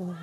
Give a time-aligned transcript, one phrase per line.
[0.00, 0.14] Um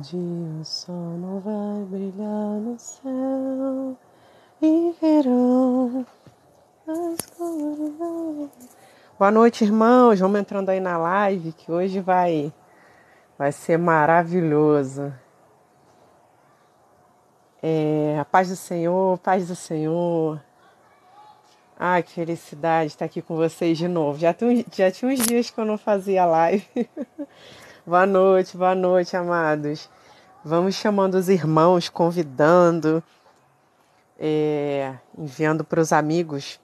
[0.00, 3.98] dia o sol não vai brilhar no céu
[4.62, 6.06] e verão
[6.88, 8.50] as cores.
[9.18, 10.20] Boa noite, irmãos.
[10.20, 12.50] Vamos entrando aí na live que hoje vai
[13.36, 15.12] vai ser maravilhoso.
[17.62, 20.40] É, a paz do Senhor, paz do Senhor.
[21.78, 24.16] Ai, que felicidade estar aqui com vocês de novo.
[24.18, 26.88] Já, tem, já tinha uns dias que eu não fazia live.
[27.84, 29.90] boa noite, boa noite, amados.
[30.44, 33.02] Vamos chamando os irmãos, convidando,
[34.16, 36.60] é, enviando para os amigos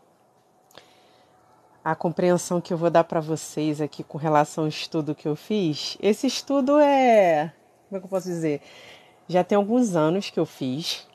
[1.85, 5.35] a compreensão que eu vou dar para vocês aqui com relação ao estudo que eu
[5.35, 5.99] fiz.
[6.01, 7.53] Esse estudo é.
[7.89, 8.63] Como é que eu posso dizer?
[9.27, 11.10] Já tem alguns anos que eu fiz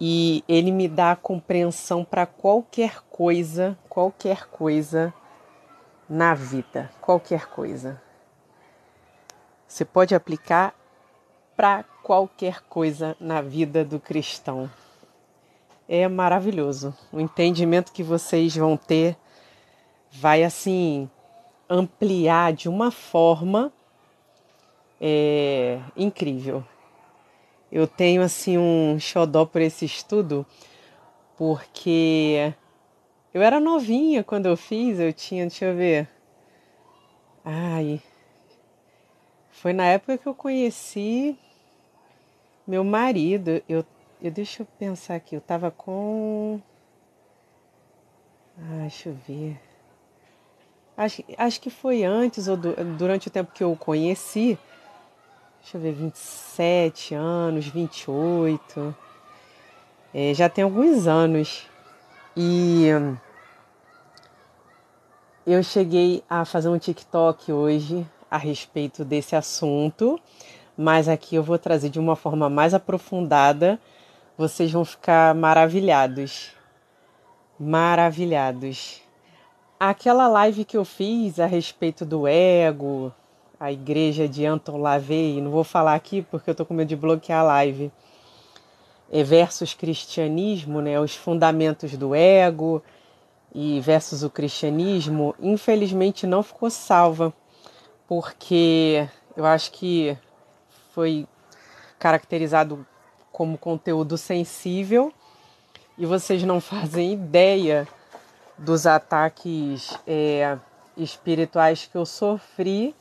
[0.00, 5.12] e ele me dá a compreensão para qualquer coisa, qualquer coisa
[6.08, 8.00] na vida, qualquer coisa.
[9.66, 10.74] Você pode aplicar
[11.56, 14.70] para qualquer coisa na vida do cristão.
[15.88, 16.94] É maravilhoso.
[17.12, 19.16] O entendimento que vocês vão ter
[20.10, 21.10] vai assim
[21.68, 23.72] ampliar de uma forma
[25.00, 26.64] é, incrível.
[27.70, 30.46] Eu tenho assim um xodó por esse estudo,
[31.36, 32.52] porque
[33.32, 36.08] eu era novinha quando eu fiz, eu tinha, deixa eu ver.
[37.44, 38.00] Ai.
[39.50, 41.38] Foi na época que eu conheci
[42.66, 43.62] meu marido.
[43.68, 43.84] Eu,
[44.22, 46.60] eu deixa eu pensar aqui, eu tava com
[48.60, 49.60] ah, deixa eu ver.
[50.96, 54.58] Acho, acho que foi antes ou do, durante o tempo que eu o conheci
[55.60, 58.94] deixa eu ver, 27 anos, 28.
[60.14, 61.66] É, já tem alguns anos.
[62.36, 62.88] E
[65.46, 70.20] eu cheguei a fazer um TikTok hoje a respeito desse assunto,
[70.76, 73.78] mas aqui eu vou trazer de uma forma mais aprofundada.
[74.36, 76.52] Vocês vão ficar maravilhados.
[77.58, 79.02] Maravilhados.
[79.80, 83.12] Aquela live que eu fiz a respeito do ego,
[83.60, 86.96] a igreja de Anton LaVey, não vou falar aqui porque eu estou com medo de
[86.96, 87.90] bloquear a live,
[89.10, 92.82] é versus cristianismo, né, os fundamentos do ego
[93.54, 97.32] e versus o cristianismo, infelizmente não ficou salva,
[98.06, 100.16] porque eu acho que
[100.92, 101.26] foi
[101.98, 102.86] caracterizado
[103.32, 105.12] como conteúdo sensível
[105.96, 107.88] e vocês não fazem ideia
[108.56, 110.58] dos ataques é,
[110.96, 112.94] espirituais que eu sofri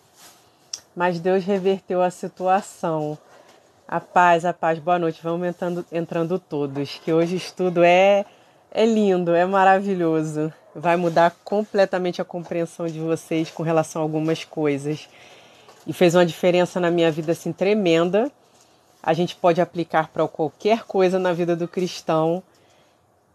[0.98, 3.16] mas Deus reverteu a situação.
[3.88, 5.20] A paz, a paz, boa noite.
[5.22, 8.26] Vamos entrando, entrando todos, que hoje o estudo é,
[8.72, 10.52] é lindo, é maravilhoso.
[10.74, 15.08] Vai mudar completamente a compreensão de vocês com relação a algumas coisas.
[15.86, 18.32] E fez uma diferença na minha vida assim tremenda.
[19.02, 22.42] A gente pode aplicar para qualquer coisa na vida do cristão.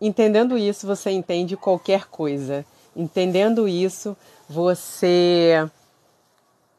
[0.00, 2.66] Entendendo isso, você entende qualquer coisa.
[2.96, 4.16] Entendendo isso,
[4.48, 5.70] você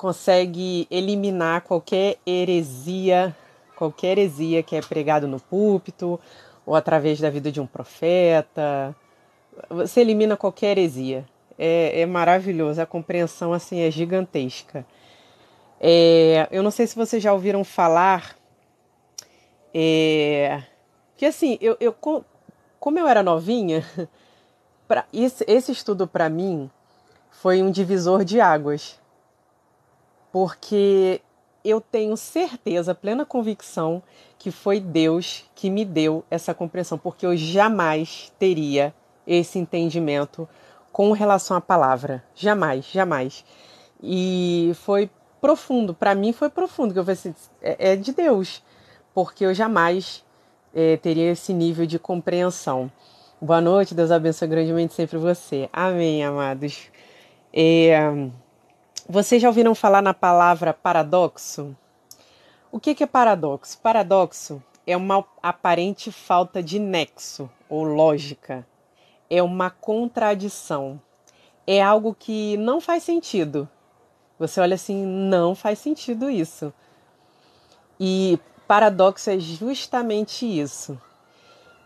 [0.03, 3.33] consegue eliminar qualquer heresia,
[3.73, 6.19] qualquer heresia que é pregado no púlpito
[6.65, 8.93] ou através da vida de um profeta.
[9.69, 11.23] Você elimina qualquer heresia.
[11.57, 14.85] É, é maravilhoso, a compreensão assim é gigantesca.
[15.79, 18.35] É, eu não sei se vocês já ouviram falar
[19.73, 20.63] é,
[21.15, 21.93] que assim, eu, eu
[22.77, 23.85] como eu era novinha,
[24.85, 26.69] pra, esse, esse estudo para mim
[27.31, 29.01] foi um divisor de águas
[30.33, 31.21] porque
[31.63, 34.01] eu tenho certeza, plena convicção,
[34.39, 38.93] que foi Deus que me deu essa compreensão, porque eu jamais teria
[39.27, 40.49] esse entendimento
[40.91, 42.23] com relação à palavra.
[42.33, 43.45] Jamais, jamais.
[44.01, 45.07] E foi
[45.39, 48.63] profundo, para mim foi profundo, que eu falei assim, é, é de Deus,
[49.13, 50.25] porque eu jamais
[50.73, 52.91] é, teria esse nível de compreensão.
[53.39, 55.69] Boa noite, Deus abençoe grandemente sempre você.
[55.71, 56.89] Amém, amados.
[57.53, 58.29] É,
[59.07, 61.75] vocês já ouviram falar na palavra paradoxo?
[62.71, 63.77] O que é paradoxo?
[63.79, 68.65] Paradoxo é uma aparente falta de nexo ou lógica.
[69.29, 71.01] É uma contradição.
[71.67, 73.67] É algo que não faz sentido.
[74.39, 76.73] Você olha assim, não faz sentido isso.
[77.99, 80.99] E paradoxo é justamente isso.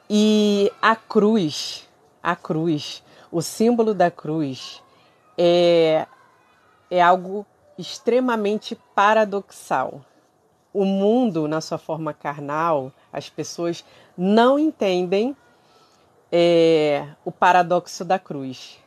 [0.10, 1.88] E a cruz,
[2.22, 4.81] a cruz, o símbolo da cruz
[5.38, 6.06] é
[6.89, 7.45] é algo
[7.78, 10.01] extremamente paradoxal.
[10.74, 13.84] O mundo, na sua forma carnal, as pessoas
[14.18, 15.36] não entendem
[16.31, 18.80] é, o paradoxo da cruz.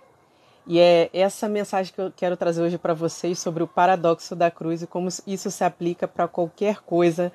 [0.67, 4.50] E é essa mensagem que eu quero trazer hoje para vocês sobre o paradoxo da
[4.50, 7.32] cruz e como isso se aplica para qualquer coisa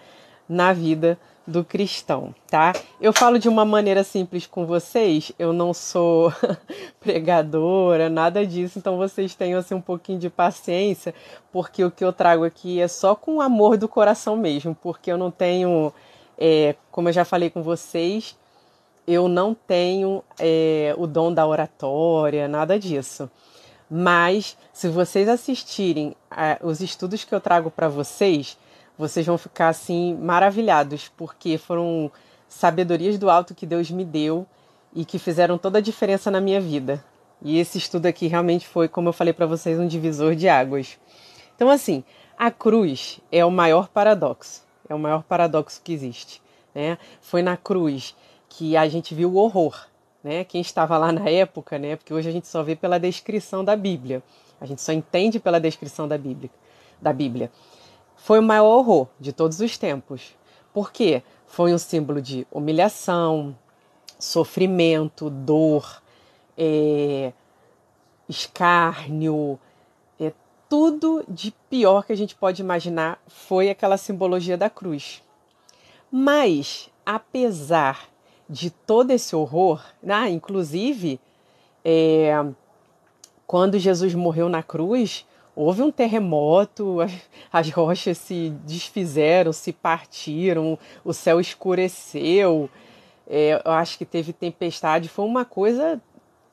[0.48, 2.74] na vida do cristão, tá?
[3.00, 6.34] Eu falo de uma maneira simples com vocês, eu não sou
[7.00, 11.14] pregadora, nada disso, então vocês tenham assim um pouquinho de paciência,
[11.52, 15.18] porque o que eu trago aqui é só com amor do coração mesmo, porque eu
[15.18, 15.94] não tenho,
[16.38, 18.36] é, como eu já falei com vocês,
[19.08, 23.30] eu não tenho é, o dom da oratória, nada disso.
[23.90, 28.58] Mas se vocês assistirem a, os estudos que eu trago para vocês,
[28.98, 32.12] vocês vão ficar assim maravilhados, porque foram
[32.48, 34.46] sabedorias do alto que Deus me deu
[34.94, 37.04] e que fizeram toda a diferença na minha vida.
[37.42, 40.98] E esse estudo aqui realmente foi, como eu falei para vocês, um divisor de águas.
[41.56, 42.04] Então, assim,
[42.38, 46.42] a cruz é o maior paradoxo, é o maior paradoxo que existe.
[46.74, 46.98] Né?
[47.22, 48.16] Foi na cruz
[48.48, 49.88] que a gente viu o horror,
[50.24, 50.46] né?
[50.46, 51.98] Quem estava lá na época, né?
[51.98, 54.24] Porque hoje a gente só vê pela descrição da Bíblia,
[54.60, 56.50] a gente só entende pela descrição da Bíblia.
[57.02, 57.52] Da Bíblia
[58.26, 60.36] foi o maior horror de todos os tempos.
[60.74, 61.22] Por quê?
[61.46, 63.56] Foi um símbolo de humilhação,
[64.18, 66.02] sofrimento, dor,
[66.58, 67.32] é,
[68.28, 69.60] escárnio,
[70.20, 70.34] é,
[70.68, 75.22] tudo de pior que a gente pode imaginar foi aquela simbologia da cruz.
[76.12, 78.10] Mas, apesar
[78.50, 81.20] de todo esse horror, ah, inclusive,
[81.84, 82.44] é,
[83.46, 86.98] quando Jesus morreu na cruz, houve um terremoto,
[87.52, 92.70] as rochas se desfizeram, se partiram, o céu escureceu.
[93.28, 96.02] É, eu acho que teve tempestade, foi uma coisa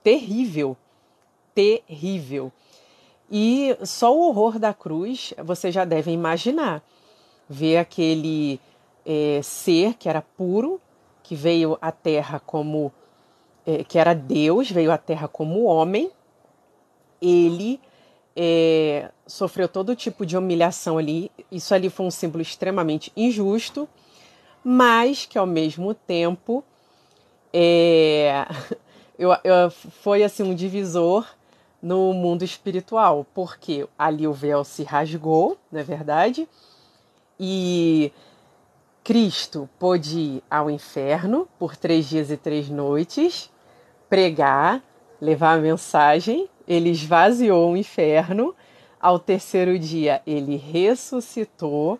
[0.02, 0.76] terrível,
[1.54, 2.52] terrível.
[3.30, 6.82] E só o horror da cruz você já deve imaginar.
[7.48, 8.60] Ver aquele
[9.04, 10.80] é, ser que era puro,
[11.22, 12.92] que veio à terra como.
[13.64, 16.10] É, que era Deus, veio à terra como homem,
[17.20, 17.80] ele
[18.36, 21.30] é, sofreu todo tipo de humilhação ali.
[21.50, 23.88] Isso ali foi um símbolo extremamente injusto,
[24.64, 26.64] mas que ao mesmo tempo
[27.52, 28.46] é,
[29.18, 31.26] eu, eu, foi assim um divisor
[31.82, 36.48] no mundo espiritual, porque ali o véu se rasgou, não é verdade?
[37.38, 38.12] E
[39.02, 43.50] Cristo pôde ir ao inferno por três dias e três noites,
[44.08, 44.80] pregar,
[45.20, 48.54] levar a mensagem ele esvaziou o inferno.
[49.00, 51.98] Ao terceiro dia, ele ressuscitou.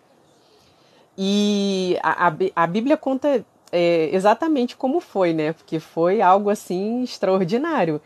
[1.19, 5.53] E a, a, a Bíblia conta é, exatamente como foi, né?
[5.53, 8.01] Porque foi algo assim extraordinário.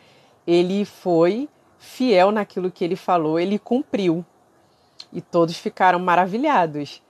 [0.47, 1.49] Ele foi
[1.79, 4.25] fiel naquilo que ele falou, ele cumpriu.
[5.13, 7.03] E todos ficaram maravilhados.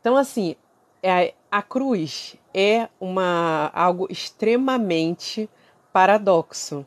[0.00, 0.56] Então, assim,
[1.02, 5.48] é, a cruz é uma, algo extremamente
[5.92, 6.86] paradoxo.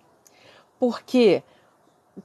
[0.80, 1.44] Porque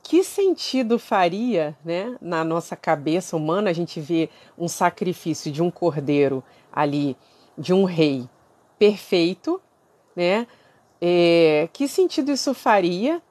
[0.03, 5.71] que sentido faria, né, na nossa cabeça humana, a gente vê um sacrifício de um
[5.71, 7.17] cordeiro ali,
[7.59, 8.29] de um rei
[8.79, 9.61] perfeito,
[10.15, 10.47] né?
[11.01, 13.23] É, que sentido isso faria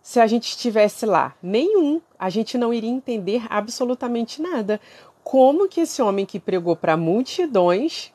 [0.00, 1.34] se a gente estivesse lá?
[1.42, 2.00] Nenhum.
[2.18, 4.80] A gente não iria entender absolutamente nada.
[5.22, 8.12] Como que esse homem que pregou para multidões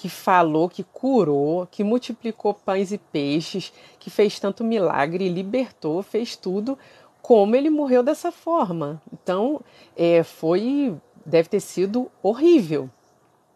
[0.00, 6.36] que falou, que curou, que multiplicou pães e peixes, que fez tanto milagre, libertou, fez
[6.36, 6.78] tudo,
[7.20, 8.98] como ele morreu dessa forma.
[9.12, 9.60] Então,
[9.94, 12.88] é, foi, deve ter sido horrível.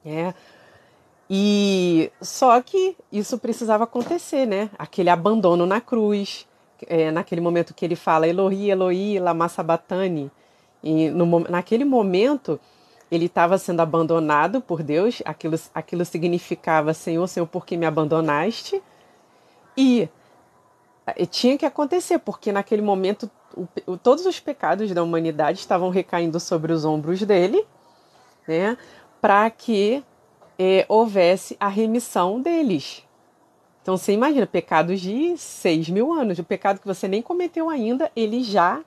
[0.05, 0.35] É.
[1.31, 4.69] E só que isso precisava acontecer, né?
[4.79, 6.47] Aquele abandono na cruz,
[6.87, 10.31] é, naquele momento que ele fala Elohi, Elohi, lama sabatani.
[10.83, 12.61] E no, naquele momento
[13.11, 18.83] ele estava sendo abandonado por Deus, aquilo, aquilo significava Senhor, Senhor, por que me abandonaste?
[19.77, 20.09] E,
[21.17, 25.91] e tinha que acontecer, porque naquele momento o, o, todos os pecados da humanidade estavam
[25.91, 27.65] recaindo sobre os ombros dele,
[28.47, 28.77] né,
[29.21, 30.03] para que
[30.59, 33.03] é, houvesse a remissão deles.
[33.83, 38.11] Então você imagina, pecados de seis mil anos, o pecado que você nem cometeu ainda,
[38.17, 38.81] ele já,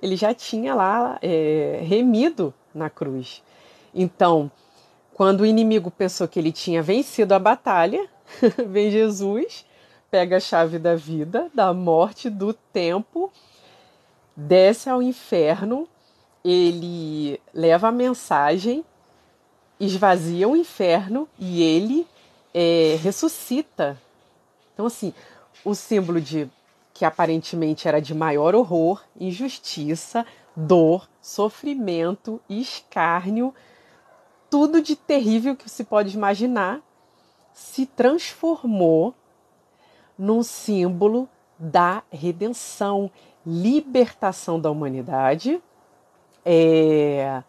[0.00, 3.42] ele já tinha lá é, remido na cruz.
[3.94, 4.50] Então,
[5.14, 8.08] quando o inimigo pensou que ele tinha vencido a batalha,
[8.68, 9.64] vem Jesus,
[10.10, 13.32] pega a chave da vida, da morte, do tempo,
[14.36, 15.88] desce ao inferno,
[16.44, 18.84] ele leva a mensagem,
[19.80, 22.06] esvazia o inferno e ele
[22.54, 24.00] é, ressuscita.
[24.72, 25.12] Então, assim,
[25.64, 26.48] o símbolo de
[26.94, 30.24] que aparentemente era de maior horror, injustiça,
[30.56, 33.54] dor, sofrimento, escárnio,
[34.50, 36.80] tudo de terrível que se pode imaginar
[37.52, 39.14] se transformou
[40.18, 43.10] num símbolo da redenção,
[43.46, 45.60] libertação da humanidade,
[46.44, 47.42] é,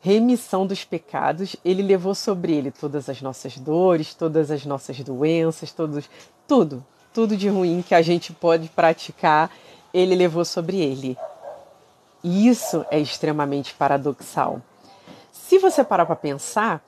[0.00, 1.56] remissão dos pecados.
[1.64, 6.08] Ele levou sobre ele todas as nossas dores, todas as nossas doenças, todos,
[6.46, 9.50] tudo, tudo de ruim que a gente pode praticar,
[9.92, 11.16] ele levou sobre ele.
[12.22, 14.60] E isso é extremamente paradoxal.
[15.48, 16.84] Se você parar para pensar,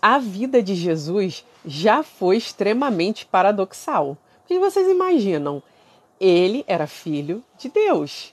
[0.00, 4.16] a vida de Jesus já foi extremamente paradoxal.
[4.38, 5.60] Porque vocês imaginam,
[6.20, 8.32] ele era filho de Deus,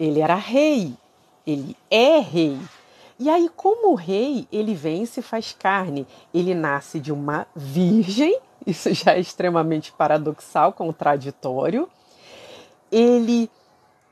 [0.00, 0.94] ele era rei,
[1.46, 2.58] ele é rei.
[3.20, 6.08] E aí, como rei, ele vem e se faz carne.
[6.34, 11.88] Ele nasce de uma virgem, isso já é extremamente paradoxal, contraditório.
[12.90, 13.48] Ele,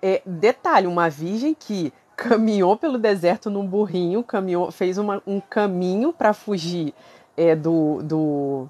[0.00, 6.12] é, detalhe, uma virgem que caminhou pelo deserto num burrinho, caminhou, fez uma, um caminho
[6.12, 6.92] para fugir
[7.36, 8.68] é, do, do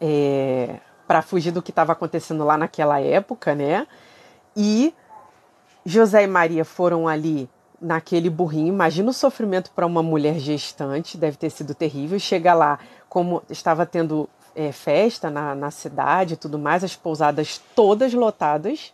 [0.00, 3.86] é, para fugir do que estava acontecendo lá naquela época, né?
[4.56, 4.92] E
[5.86, 7.48] José e Maria foram ali
[7.80, 8.74] naquele burrinho.
[8.74, 12.18] Imagina o sofrimento para uma mulher gestante, deve ter sido terrível.
[12.18, 17.62] Chega lá, como estava tendo é, festa na, na cidade e tudo mais, as pousadas
[17.76, 18.92] todas lotadas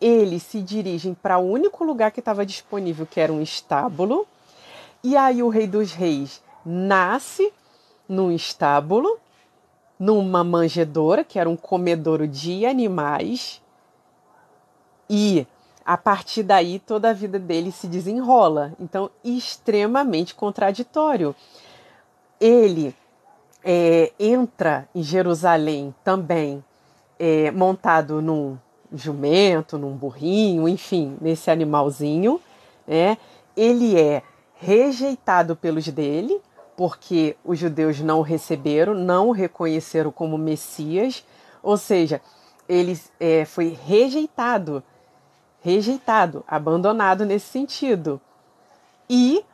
[0.00, 4.26] eles se dirigem para o único lugar que estava disponível, que era um estábulo.
[5.02, 7.52] E aí o rei dos reis nasce
[8.08, 9.18] num estábulo,
[9.98, 13.62] numa manjedoura, que era um comedouro de animais.
[15.08, 15.46] E
[15.84, 18.72] a partir daí toda a vida dele se desenrola.
[18.80, 21.34] Então, extremamente contraditório.
[22.40, 22.94] Ele
[23.62, 26.64] é, entra em Jerusalém também
[27.18, 28.58] é, montado num
[28.96, 32.40] jumento, num burrinho, enfim, nesse animalzinho,
[32.86, 33.18] né?
[33.56, 34.22] Ele é
[34.54, 36.40] rejeitado pelos dele,
[36.76, 41.24] porque os judeus não o receberam, não o reconheceram como Messias,
[41.62, 42.20] ou seja,
[42.68, 44.82] ele é, foi rejeitado,
[45.60, 48.20] rejeitado, abandonado nesse sentido.
[49.08, 49.44] E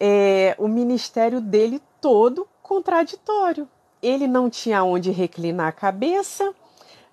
[0.00, 3.68] é, o ministério dele todo contraditório.
[4.02, 6.54] Ele não tinha onde reclinar a cabeça,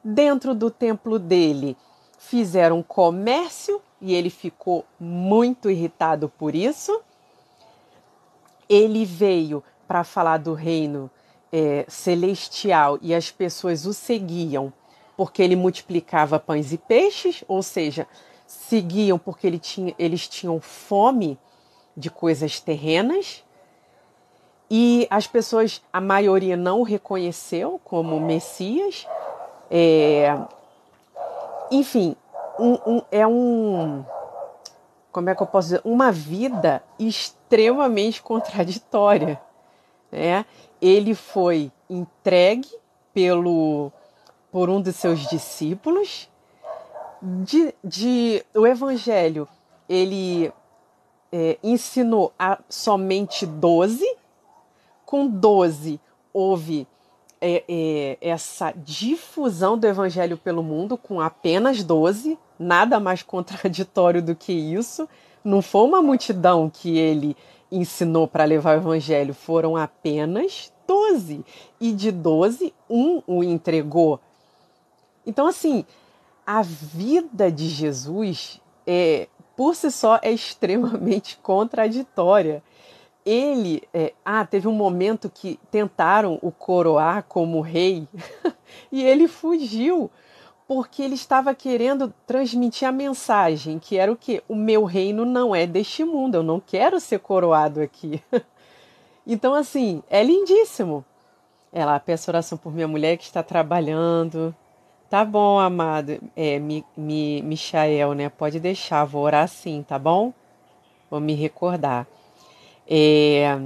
[0.08, 1.76] Dentro do templo dele
[2.20, 7.02] fizeram comércio e ele ficou muito irritado por isso.
[8.70, 11.10] Ele veio para falar do reino
[11.52, 14.72] é, celestial e as pessoas o seguiam
[15.18, 18.08] porque ele multiplicava pães e peixes, ou seja,
[18.46, 21.40] seguiam porque ele tinha, eles tinham fome
[21.98, 23.44] de coisas terrenas.
[24.70, 29.08] E as pessoas, a maioria não o reconheceu como Messias,
[29.70, 30.38] é,
[31.72, 32.16] enfim,
[32.60, 34.06] um, um, é um.
[35.12, 35.82] Como é que eu posso dizer?
[35.84, 39.40] Uma vida extremamente contraditória.
[40.12, 40.46] Né?
[40.82, 42.70] Ele foi entregue
[43.14, 43.92] pelo,
[44.52, 46.30] por um dos seus discípulos.
[47.22, 49.48] De, de, o Evangelho,
[49.88, 50.52] ele
[51.32, 54.06] é, ensinou a somente 12.
[55.06, 56.00] Com 12,
[56.34, 56.88] houve
[57.48, 64.36] é, é, essa difusão do evangelho pelo mundo com apenas 12, nada mais contraditório do
[64.36, 65.08] que isso.
[65.44, 67.38] Não foi uma multidão que ele
[67.72, 71.46] ensinou para levar o evangelho, foram apenas 12.
[71.80, 74.20] E de 12, um o entregou.
[75.24, 75.86] Então, assim,
[76.48, 82.64] a vida de Jesus, é, por si só, é extremamente contraditória
[83.26, 83.82] ele.
[83.94, 88.08] É, ah, teve um momento que tentaram o coroar como rei
[88.92, 90.10] e ele fugiu
[90.68, 95.56] porque ele estava querendo transmitir a mensagem que era o que o meu reino não
[95.56, 98.22] é deste mundo, eu não quero ser coroado aqui.
[99.26, 101.04] então assim é lindíssimo.
[101.72, 104.56] Ela peço oração por minha mulher que está trabalhando.
[105.10, 106.20] Tá bom, amado.
[106.36, 108.30] É, mi, mi, Michael, né?
[108.30, 110.34] Pode deixar, vou orar sim, tá bom?
[111.12, 112.08] Vou me recordar.
[112.88, 113.58] É,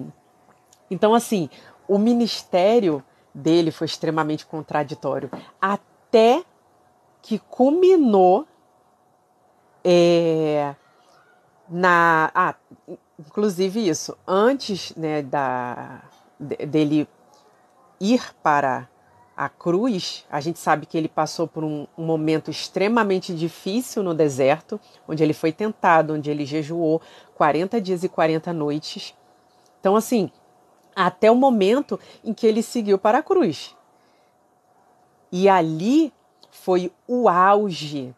[0.90, 1.50] então, assim,
[1.88, 5.30] o ministério dele foi extremamente contraditório,
[5.62, 6.44] até
[7.22, 8.48] que culminou
[9.84, 10.76] é,
[11.70, 12.32] na.
[12.34, 12.56] Ah,
[13.20, 16.02] inclusive isso, antes né, da,
[16.40, 17.08] dele
[18.00, 18.89] ir para
[19.40, 24.14] a cruz, a gente sabe que ele passou por um, um, momento extremamente difícil no
[24.14, 24.78] deserto,
[25.08, 27.02] onde ele foi tentado, onde ele jejuou
[27.36, 29.16] 40 dias e 40 noites.
[29.80, 30.30] Então, assim,
[30.94, 33.74] até o momento em que ele seguiu para a cruz.
[35.32, 36.12] E ali
[36.52, 38.14] foi o auge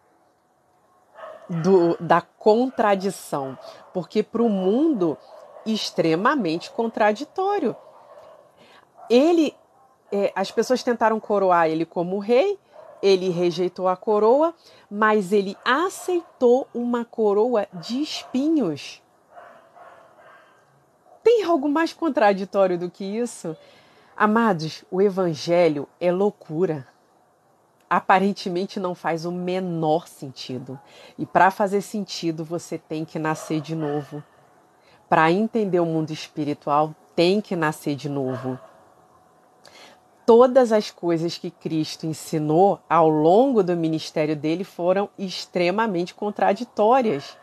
[1.47, 3.55] do, da contradição,
[3.93, 5.15] porque para o mundo
[5.67, 7.75] extremamente contraditório.
[9.07, 9.53] Ele
[10.11, 12.57] é, as pessoas tentaram coroar ele como rei
[13.01, 14.53] ele rejeitou a coroa,
[14.89, 19.01] mas ele aceitou uma coroa de espinhos.
[21.23, 23.57] Tem algo mais contraditório do que isso?
[24.15, 26.87] Amados, o evangelho é loucura.
[27.89, 30.79] Aparentemente não faz o menor sentido.
[31.17, 34.23] E para fazer sentido, você tem que nascer de novo.
[35.09, 38.57] Para entender o mundo espiritual, tem que nascer de novo
[40.25, 47.37] todas as coisas que Cristo ensinou ao longo do ministério dele foram extremamente contraditórias.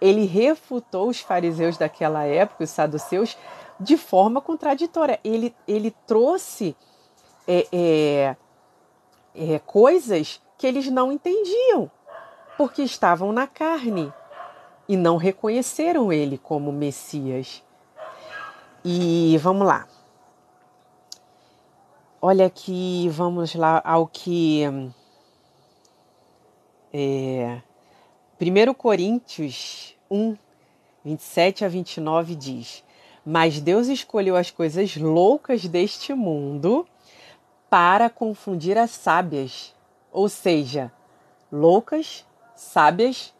[0.00, 3.36] Ele refutou os fariseus daquela época, os saduceus,
[3.78, 5.20] de forma contraditória.
[5.22, 6.76] Ele, ele trouxe
[7.46, 8.36] é, é,
[9.34, 11.90] é, coisas que eles não entendiam,
[12.56, 14.12] porque estavam na carne
[14.88, 17.62] e não reconheceram ele como Messias.
[18.84, 19.86] E vamos lá.
[22.24, 24.62] Olha aqui, vamos lá ao que.
[26.92, 27.60] É,
[28.40, 30.36] 1 Coríntios 1,
[31.04, 32.84] 27 a 29 diz:
[33.26, 36.86] Mas Deus escolheu as coisas loucas deste mundo
[37.68, 39.74] para confundir as sábias.
[40.12, 40.92] Ou seja,
[41.50, 42.24] loucas,
[42.54, 43.34] sábias,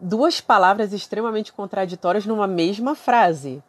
[0.00, 3.60] duas palavras extremamente contraditórias numa mesma frase.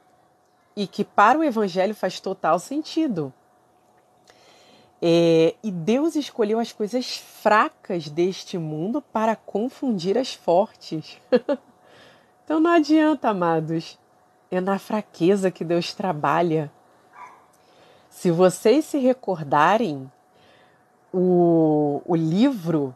[0.76, 3.34] E que para o evangelho faz total sentido.
[5.06, 11.20] É, e Deus escolheu as coisas fracas deste mundo para confundir as fortes.
[12.46, 14.00] então não adianta, amados.
[14.50, 16.72] É na fraqueza que Deus trabalha.
[18.10, 20.10] Se vocês se recordarem,
[21.14, 22.96] o, o livro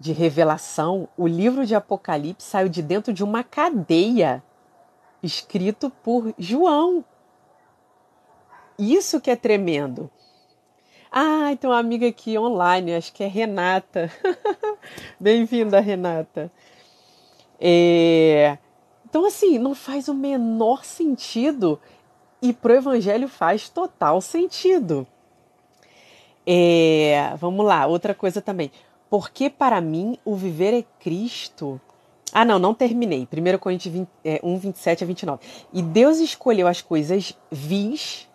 [0.00, 4.42] de Revelação, o livro de Apocalipse saiu de dentro de uma cadeia
[5.22, 7.04] escrito por João.
[8.76, 10.10] Isso que é tremendo.
[11.18, 14.12] Ah, tem uma amiga aqui online, acho que é Renata.
[15.18, 16.52] Bem-vinda, Renata.
[17.58, 18.58] É...
[19.08, 21.80] Então, assim, não faz o menor sentido
[22.42, 25.06] e pro Evangelho faz total sentido.
[26.46, 27.34] É...
[27.38, 28.70] Vamos lá, outra coisa também.
[29.08, 31.80] Porque para mim o viver é Cristo.
[32.30, 33.26] Ah, não, não terminei.
[33.26, 35.46] 1 Coríntios 20, é, 1, 27 a 29.
[35.72, 38.28] E Deus escolheu as coisas vis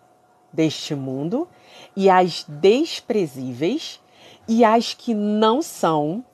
[0.52, 1.46] deste mundo
[1.96, 4.00] e as desprezíveis
[4.48, 6.24] e as que não são,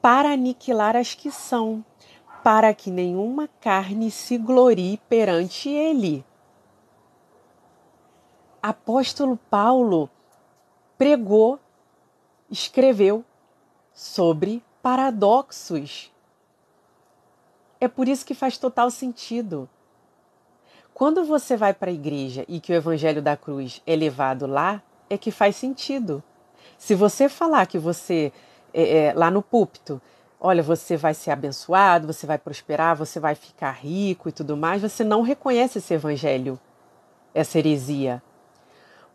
[0.00, 1.84] para aniquilar as que são,
[2.42, 6.24] para que nenhuma carne se glorie perante ele.
[8.62, 10.10] Apóstolo Paulo
[10.98, 11.58] pregou,
[12.50, 13.24] escreveu
[13.92, 16.12] sobre paradoxos.
[17.80, 19.68] É por isso que faz total sentido.
[20.92, 24.82] Quando você vai para a igreja e que o evangelho da cruz é levado lá,
[25.14, 26.22] é que faz sentido.
[26.76, 28.32] Se você falar que você,
[28.72, 30.00] é, é, lá no púlpito,
[30.40, 34.82] olha, você vai ser abençoado, você vai prosperar, você vai ficar rico e tudo mais,
[34.82, 36.58] você não reconhece esse evangelho,
[37.32, 38.22] essa heresia.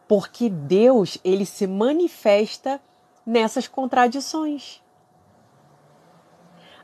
[0.07, 2.81] Porque Deus, ele se manifesta
[3.25, 4.81] nessas contradições.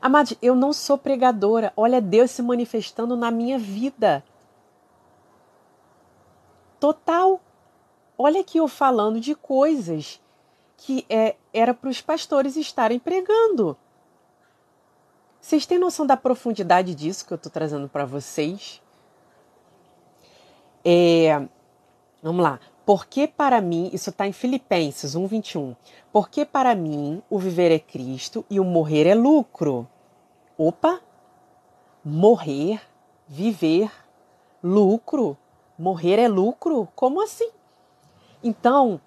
[0.00, 1.72] Amados, eu não sou pregadora.
[1.76, 4.22] Olha Deus se manifestando na minha vida
[6.78, 7.40] total.
[8.18, 10.20] Olha aqui eu falando de coisas
[10.76, 13.76] que é, era para os pastores estarem pregando.
[15.40, 18.82] Vocês têm noção da profundidade disso que eu estou trazendo para vocês?
[20.84, 21.46] É,
[22.22, 22.58] vamos lá.
[22.84, 25.76] Porque para mim, isso está em Filipenses 1,21.
[26.12, 29.88] Porque para mim o viver é Cristo e o morrer é lucro.
[30.56, 31.00] Opa!
[32.04, 32.80] Morrer,
[33.26, 33.90] viver,
[34.62, 35.36] lucro.
[35.76, 36.88] Morrer é lucro?
[36.94, 37.50] Como assim?
[38.48, 39.00] Então,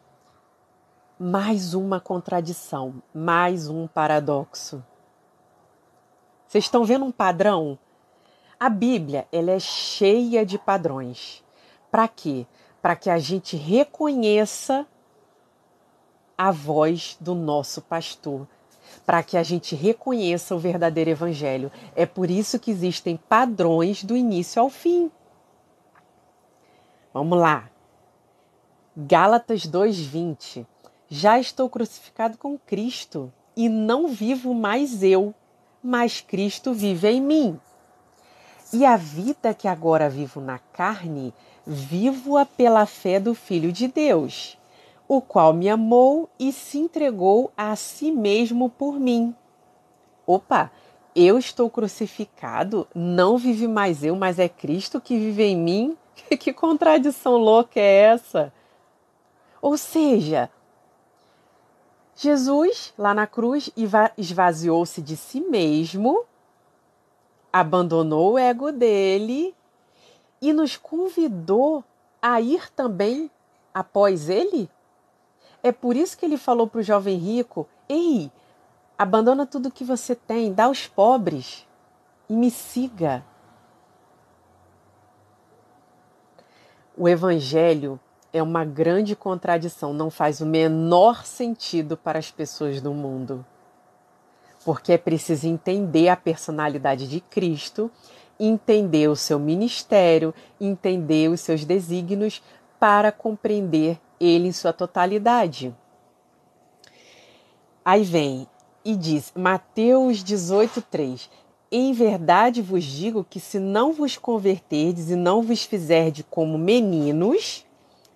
[1.18, 4.84] mais uma contradição, mais um paradoxo.
[6.46, 7.80] Vocês estão vendo um padrão?
[8.60, 11.42] A Bíblia, ela é cheia de padrões.
[11.90, 12.46] Para quê?
[12.82, 14.86] Para que a gente reconheça
[16.38, 18.46] a voz do nosso pastor,
[19.06, 21.72] para que a gente reconheça o verdadeiro evangelho.
[21.96, 25.10] É por isso que existem padrões do início ao fim.
[27.14, 27.70] Vamos lá.
[29.08, 30.68] Gálatas 2:20.
[31.08, 35.34] Já estou crucificado com Cristo e não vivo mais eu,
[35.82, 37.60] mas Cristo vive em mim.
[38.74, 41.34] E a vida que agora vivo na carne,
[41.66, 44.58] vivo-a pela fé do Filho de Deus,
[45.08, 49.34] o qual me amou e se entregou a si mesmo por mim.
[50.28, 50.70] Opa,
[51.16, 55.98] eu estou crucificado, não vive mais eu, mas é Cristo que vive em mim.
[56.38, 58.52] que contradição louca é essa?
[59.62, 60.50] Ou seja,
[62.16, 63.72] Jesus, lá na cruz,
[64.18, 66.26] esvaziou-se de si mesmo,
[67.52, 69.56] abandonou o ego dele
[70.42, 71.84] e nos convidou
[72.22, 73.32] a ir também
[73.74, 74.70] após ele?
[75.64, 78.32] É por isso que ele falou para o jovem rico: Ei,
[78.98, 81.66] abandona tudo que você tem, dá aos pobres
[82.30, 83.24] e me siga.
[86.98, 88.00] O evangelho
[88.32, 93.46] é uma grande contradição, não faz o menor sentido para as pessoas do mundo.
[94.64, 97.90] Porque é preciso entender a personalidade de Cristo,
[98.40, 102.42] entender o seu ministério, entender os seus desígnios
[102.80, 105.76] para compreender ele em sua totalidade.
[107.84, 108.48] Aí vem
[108.86, 111.30] e diz, Mateus 18, 3:
[111.72, 117.66] Em verdade vos digo que se não vos converterdes e não vos fizerdes como meninos,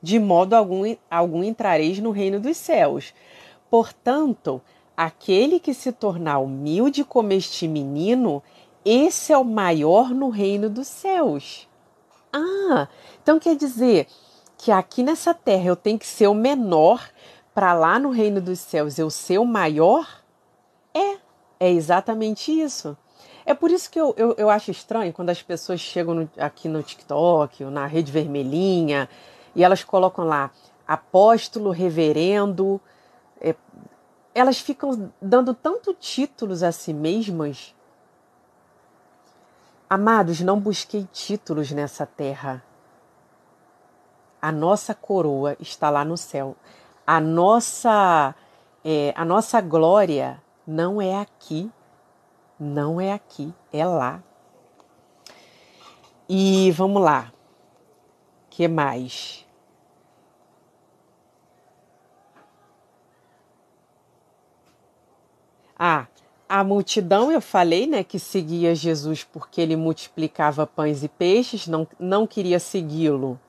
[0.04, 3.14] de modo algum, algum entrareis no reino dos céus.
[3.70, 4.62] Portanto,
[4.98, 8.44] aquele que se tornar humilde como este menino,
[8.84, 11.70] esse é o maior no reino dos céus.
[12.34, 12.90] Ah,
[13.22, 14.08] então quer dizer
[14.58, 17.10] que aqui nessa terra eu tenho que ser o menor
[17.54, 20.22] para lá no reino dos céus eu ser o maior?
[20.94, 21.18] É,
[21.62, 22.98] é exatamente isso.
[23.46, 26.68] É por isso que eu, eu, eu acho estranho quando as pessoas chegam no, aqui
[26.68, 29.08] no TikTok ou na rede vermelhinha
[29.56, 30.52] e elas colocam lá
[30.88, 32.80] apóstolo, reverendo.
[33.40, 33.56] É,
[34.34, 37.76] elas ficam dando tanto títulos a si mesmas.
[39.90, 42.64] Amados, não busquei títulos nessa terra.
[44.42, 46.56] A nossa coroa está lá no céu.
[47.06, 48.34] A nossa,
[48.84, 51.72] é, a nossa glória não é aqui,
[52.60, 54.22] não é aqui, é lá.
[56.28, 57.33] E vamos lá.
[58.56, 59.44] Que mais?
[65.76, 66.06] Ah,
[66.48, 71.88] a multidão, eu falei, né, que seguia Jesus porque ele multiplicava pães e peixes, não,
[72.00, 73.40] não queria segui-lo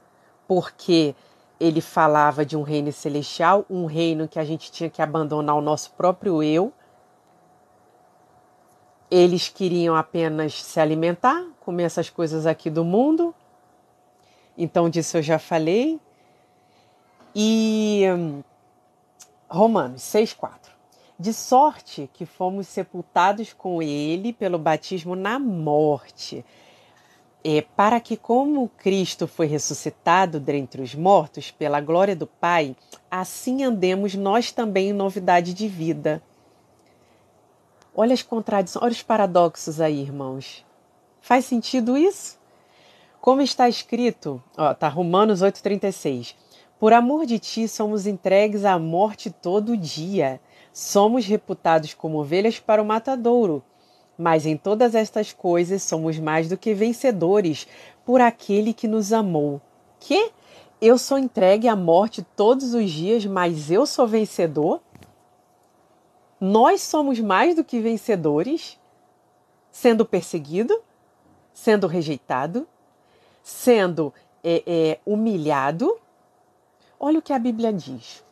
[0.49, 1.14] porque
[1.61, 5.61] ele falava de um reino celestial, um reino que a gente tinha que abandonar o
[5.61, 6.73] nosso próprio eu.
[9.11, 13.35] Eles queriam apenas se alimentar, comer essas coisas aqui do mundo.
[14.57, 16.01] Então, disso eu já falei.
[17.35, 18.43] E hum,
[19.49, 20.73] Romanos 6,4.
[21.19, 26.45] De sorte que fomos sepultados com ele pelo batismo na morte
[27.45, 32.75] é, para que, como Cristo foi ressuscitado dentre os mortos pela glória do Pai,
[33.11, 36.23] assim andemos nós também em novidade de vida.
[37.95, 40.64] Olha as contradições, olha os paradoxos aí, irmãos.
[41.21, 42.38] Faz sentido isso?
[43.25, 46.37] Como está escrito, ó, tá Romanos 8:36.
[46.79, 50.39] Por amor de ti somos entregues à morte todo dia.
[50.75, 53.65] Somos reputados como ovelhas para o matadouro.
[54.19, 57.67] Mas em todas estas coisas somos mais do que vencedores
[58.05, 59.59] por aquele que nos amou.
[59.99, 60.31] Que?
[60.79, 64.83] Eu sou entregue à morte todos os dias, mas eu sou vencedor?
[66.39, 68.79] Nós somos mais do que vencedores,
[69.71, 70.79] sendo perseguido,
[71.55, 72.69] sendo rejeitado,
[73.45, 75.97] sendo é, é, humilhado.
[76.99, 78.25] Olha o que a Bíblia diz.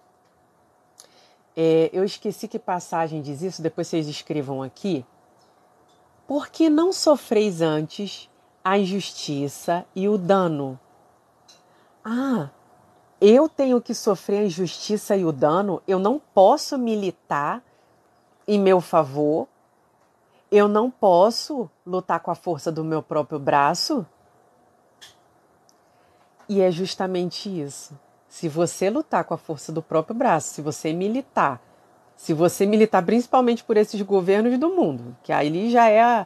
[1.54, 5.04] É, eu esqueci que passagem diz isso, depois vocês escrevam aqui.
[6.26, 8.30] Porque não sofreis antes
[8.64, 10.80] a injustiça e o dano?
[12.02, 12.48] Ah,
[13.20, 17.62] eu tenho que sofrer a injustiça e o dano, eu não posso militar
[18.48, 19.46] em meu favor,
[20.50, 24.06] eu não posso lutar com a força do meu próprio braço?
[26.48, 27.98] E é justamente isso.
[28.28, 31.60] Se você lutar com a força do próprio braço, se você militar
[32.22, 36.24] se você militar principalmente por esses governos do mundo, que aí já é a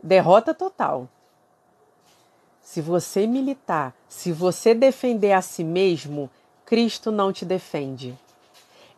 [0.00, 1.08] derrota total.
[2.62, 6.30] Se você militar, se você defender a si mesmo,
[6.64, 8.16] Cristo não te defende.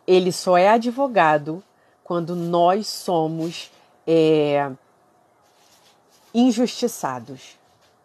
[0.07, 1.65] Ele só é advogado
[2.05, 3.73] quando nós somos
[4.07, 4.71] é,
[6.35, 7.56] injustiçados,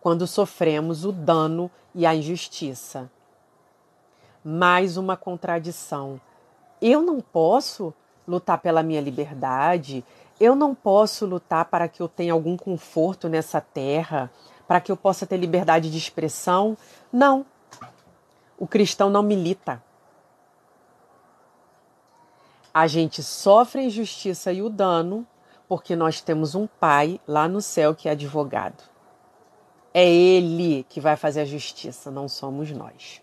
[0.01, 3.09] quando sofremos o dano e a injustiça.
[4.43, 6.19] Mais uma contradição.
[6.81, 7.93] Eu não posso
[8.27, 10.03] lutar pela minha liberdade,
[10.39, 14.31] eu não posso lutar para que eu tenha algum conforto nessa terra,
[14.67, 16.75] para que eu possa ter liberdade de expressão.
[17.13, 17.45] Não.
[18.57, 19.83] O cristão não milita.
[22.73, 25.27] A gente sofre a injustiça e o dano
[25.67, 28.90] porque nós temos um pai lá no céu que é advogado.
[29.93, 33.21] É ele que vai fazer a justiça, não somos nós.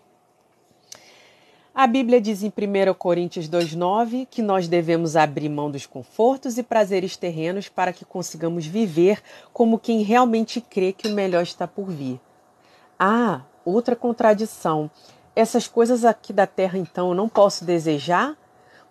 [1.73, 6.63] A Bíblia diz em 1 Coríntios 2,9 que nós devemos abrir mão dos confortos e
[6.63, 9.21] prazeres terrenos para que consigamos viver
[9.53, 12.19] como quem realmente crê que o melhor está por vir.
[12.99, 14.91] Ah, outra contradição.
[15.35, 18.37] Essas coisas aqui da terra, então, eu não posso desejar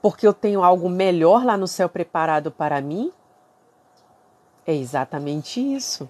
[0.00, 3.12] porque eu tenho algo melhor lá no céu preparado para mim?
[4.66, 6.08] É exatamente isso.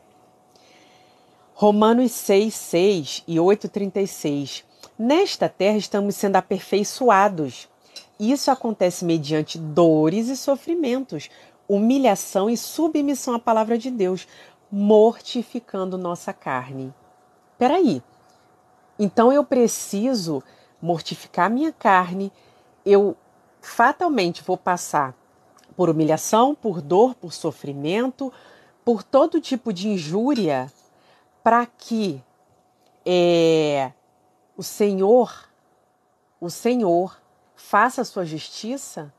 [1.61, 4.65] Romanos 6, 6 e 8, 36
[4.97, 7.69] Nesta terra estamos sendo aperfeiçoados.
[8.17, 11.29] Isso acontece mediante dores e sofrimentos,
[11.69, 14.29] humilhação e submissão à palavra de Deus,
[14.71, 16.95] mortificando nossa carne.
[17.59, 18.05] Peraí,
[18.97, 20.41] então eu preciso
[20.81, 22.31] mortificar minha carne,
[22.87, 23.17] eu
[23.61, 25.13] fatalmente vou passar
[25.77, 28.33] por humilhação, por dor, por sofrimento,
[28.85, 30.73] por todo tipo de injúria,
[31.49, 32.23] para que
[33.07, 33.91] é,
[34.55, 35.49] o Senhor,
[36.39, 37.19] o Senhor
[37.57, 39.11] faça a sua justiça,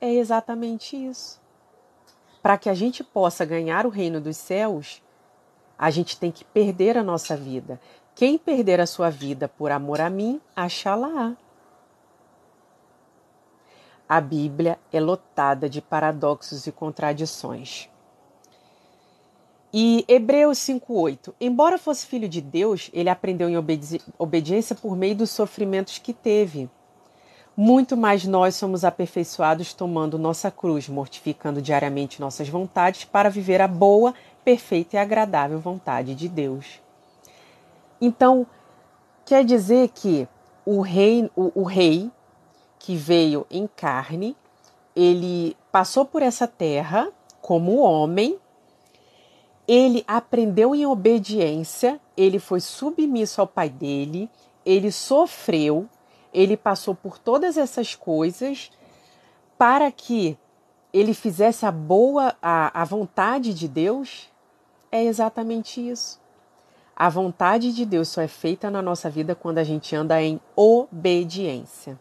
[0.00, 1.40] é exatamente isso.
[2.42, 5.00] Para que a gente possa ganhar o reino dos céus,
[5.78, 7.80] a gente tem que perder a nossa vida.
[8.16, 11.36] Quem perder a sua vida por amor a mim, achará.
[14.08, 17.89] A Bíblia é lotada de paradoxos e contradições.
[19.72, 25.14] E Hebreus 5,8: Embora fosse filho de Deus, ele aprendeu em obedi obediência por meio
[25.14, 26.68] dos sofrimentos que teve.
[27.56, 33.68] Muito mais nós somos aperfeiçoados tomando nossa cruz, mortificando diariamente nossas vontades para viver a
[33.68, 36.80] boa, perfeita e agradável vontade de Deus.
[38.00, 38.46] Então,
[39.26, 40.26] quer dizer que
[40.64, 42.10] o rei, o, o rei
[42.78, 44.34] que veio em carne,
[44.96, 48.38] ele passou por essa terra como homem
[49.72, 54.28] ele aprendeu em obediência, ele foi submisso ao pai dele,
[54.66, 55.88] ele sofreu,
[56.34, 58.68] ele passou por todas essas coisas
[59.56, 60.36] para que
[60.92, 64.28] ele fizesse a boa, a, a vontade de Deus.
[64.90, 66.20] É exatamente isso.
[66.96, 70.40] A vontade de Deus só é feita na nossa vida quando a gente anda em
[70.56, 71.96] obediência.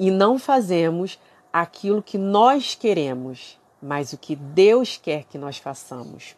[0.00, 1.18] E não fazemos
[1.52, 6.37] aquilo que nós queremos, mas o que Deus quer que nós façamos.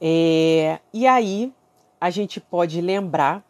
[0.00, 1.52] É, e aí
[2.00, 3.44] a gente pode lembrar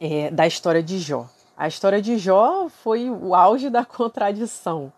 [0.00, 1.28] é, da história de Jó.
[1.56, 4.92] A história de Jó foi o auge da contradição.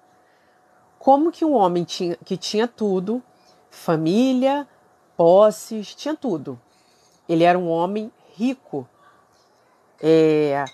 [0.99, 3.23] Como que um homem tinha, que tinha tudo,
[3.71, 4.67] família,
[5.17, 6.61] posses, tinha tudo.
[7.29, 8.89] Ele era um homem rico.
[10.01, 10.65] É,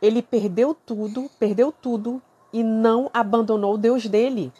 [0.00, 4.52] ele perdeu tudo, perdeu tudo e não abandonou o Deus dele.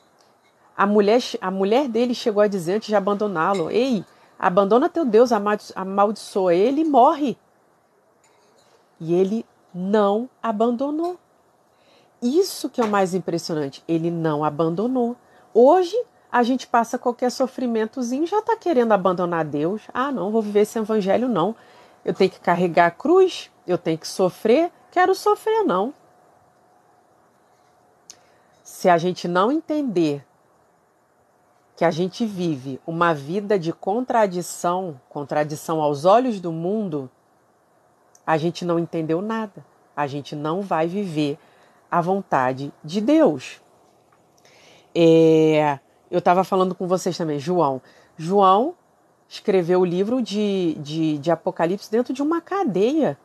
[0.76, 4.04] A mulher, a mulher dele chegou a dizer antes de abandoná-lo: Ei,
[4.40, 5.30] abandona teu Deus,
[5.76, 7.36] amaldiçoa ele e morre.
[8.98, 11.18] E ele não abandonou.
[12.22, 15.14] Isso que é o mais impressionante, ele não abandonou.
[15.52, 15.96] Hoje
[16.32, 19.82] a gente passa qualquer sofrimentozinho, já está querendo abandonar Deus.
[19.92, 21.54] Ah, não, vou viver esse evangelho não.
[22.04, 24.72] Eu tenho que carregar a cruz, eu tenho que sofrer.
[24.90, 25.92] Quero sofrer não.
[28.62, 30.24] Se a gente não entender
[31.80, 37.08] que a gente vive uma vida de contradição, contradição aos olhos do mundo,
[38.26, 39.64] a gente não entendeu nada.
[39.96, 41.38] A gente não vai viver
[41.90, 43.62] a vontade de Deus.
[44.94, 45.78] É,
[46.10, 47.80] eu estava falando com vocês também, João.
[48.14, 48.74] João
[49.26, 53.18] escreveu o livro de, de, de Apocalipse dentro de uma cadeia,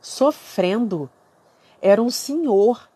[0.00, 1.10] sofrendo.
[1.82, 2.88] Era um senhor.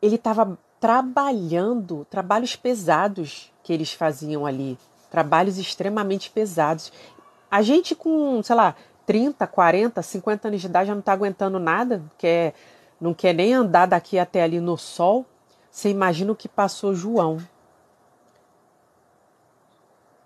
[0.00, 4.78] Ele estava trabalhando, trabalhos pesados que eles faziam ali,
[5.10, 6.92] trabalhos extremamente pesados.
[7.50, 8.74] A gente com, sei lá,
[9.06, 12.54] 30, 40, 50 anos de idade já não está aguentando nada, quer,
[13.00, 15.26] não quer nem andar daqui até ali no sol.
[15.70, 17.38] Você imagina o que passou João.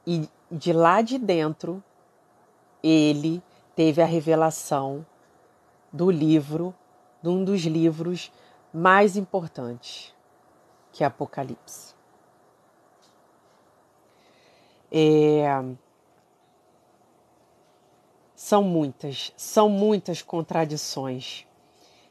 [0.07, 1.83] E de lá de dentro,
[2.83, 3.43] ele
[3.75, 5.07] teve a revelação
[5.93, 6.75] do livro,
[7.23, 8.33] de um dos livros
[8.73, 10.13] mais importantes
[10.93, 11.95] que é Apocalipse.
[14.91, 15.45] É...
[18.37, 21.47] São muitas, são muitas contradições.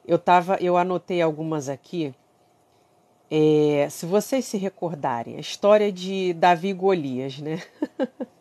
[0.06, 2.14] Eu tava, eu anotei algumas aqui.
[3.30, 7.62] É, se vocês se recordarem, a história de Davi e Golias, né?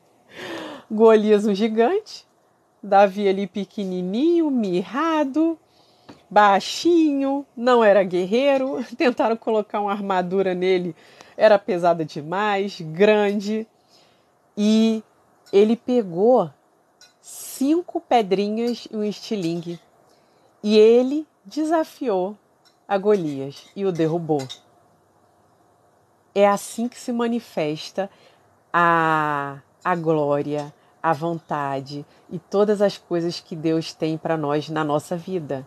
[0.91, 2.27] Golias um gigante,
[2.83, 5.59] Davi ali pequenininho, mirrado,
[6.31, 10.95] baixinho, não era guerreiro, tentaram colocar uma armadura nele,
[11.37, 13.67] era pesada demais, grande.
[14.57, 15.03] E
[15.53, 16.51] ele pegou
[17.21, 19.81] cinco pedrinhas e um estilingue.
[20.63, 22.37] E ele desafiou
[22.87, 24.47] a Golias e o derrubou.
[26.35, 28.09] É assim que se manifesta
[28.73, 34.85] a, a glória, a vontade e todas as coisas que Deus tem para nós na
[34.85, 35.67] nossa vida.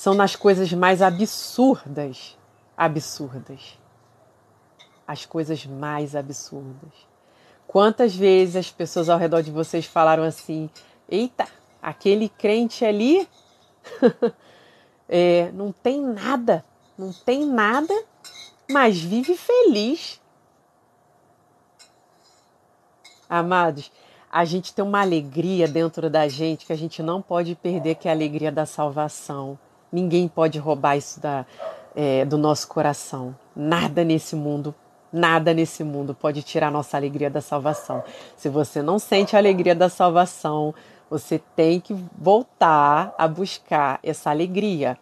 [0.00, 2.34] São nas coisas mais absurdas,
[2.74, 3.78] absurdas.
[5.06, 7.06] As coisas mais absurdas.
[7.66, 10.70] Quantas vezes as pessoas ao redor de vocês falaram assim:
[11.06, 11.46] eita,
[11.82, 13.28] aquele crente ali
[15.06, 16.64] é, não tem nada,
[16.96, 17.92] não tem nada,
[18.70, 20.18] mas vive feliz.
[23.28, 23.92] Amados,
[24.32, 28.08] a gente tem uma alegria dentro da gente que a gente não pode perder, que
[28.08, 29.58] é a alegria da salvação.
[29.92, 31.44] Ninguém pode roubar isso da,
[31.94, 33.36] é, do nosso coração.
[33.54, 34.74] Nada nesse mundo,
[35.12, 38.02] nada nesse mundo pode tirar nossa alegria da salvação.
[38.36, 40.74] Se você não sente a alegria da salvação,
[41.08, 44.96] você tem que voltar a buscar essa alegria.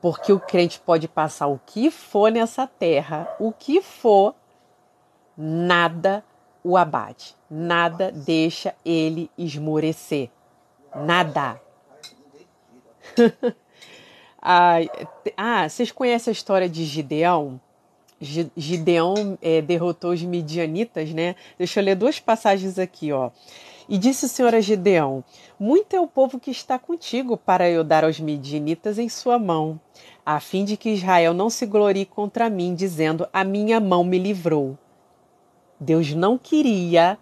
[0.00, 4.34] Porque o crente pode passar o que for nessa terra, o que for,
[5.36, 6.24] nada
[6.64, 10.30] o abate, nada deixa ele esmorecer.
[10.94, 11.60] Nada.
[14.42, 17.60] ah, vocês conhecem a história de Gideão?
[18.20, 21.34] Gideão é, derrotou os midianitas, né?
[21.58, 23.30] Deixa eu ler duas passagens aqui, ó.
[23.88, 25.24] E disse o Senhor a Gideão:
[25.58, 29.80] Muito é o povo que está contigo para eu dar aos midianitas em sua mão,
[30.24, 34.18] a fim de que Israel não se glorie contra mim, dizendo: A minha mão me
[34.18, 34.78] livrou.
[35.80, 37.18] Deus não queria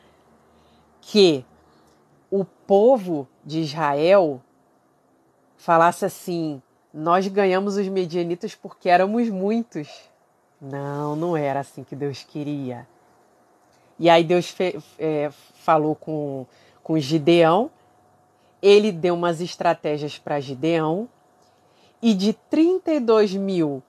[1.01, 1.45] que
[2.31, 4.43] o povo de Israel
[5.57, 6.61] falasse assim:
[6.93, 9.89] nós ganhamos os medianitas porque éramos muitos.
[10.61, 12.87] Não, não era assim que Deus queria.
[13.99, 14.55] E aí Deus
[14.99, 16.47] é, falou com,
[16.83, 17.71] com Gideão,
[18.63, 21.09] ele deu umas estratégias para Gideão,
[22.03, 23.83] e de 32 mil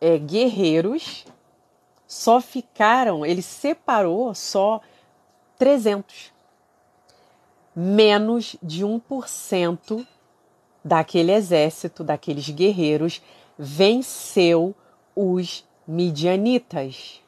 [0.00, 1.24] é, guerreiros,
[2.06, 4.80] só ficaram, ele separou só
[5.58, 6.32] 300.
[7.74, 10.06] Menos de 1%
[10.88, 13.22] daquele exército, daqueles guerreiros,
[13.56, 14.74] venceu
[15.14, 17.22] os midianitas.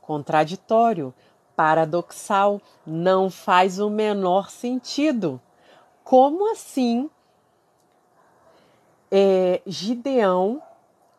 [0.00, 1.12] Contraditório,
[1.56, 5.40] paradoxal, não faz o menor sentido.
[6.02, 7.10] Como assim
[9.10, 10.62] é, Gideão